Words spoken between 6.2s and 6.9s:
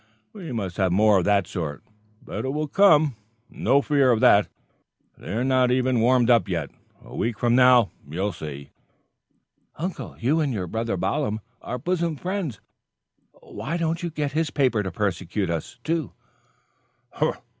up, yet.